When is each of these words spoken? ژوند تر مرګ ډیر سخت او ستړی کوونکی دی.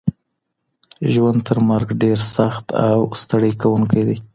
ژوند 1.11 1.39
تر 1.47 1.57
مرګ 1.69 1.89
ډیر 2.03 2.19
سخت 2.35 2.65
او 2.89 2.99
ستړی 3.21 3.51
کوونکی 3.61 4.01
دی. 4.07 4.17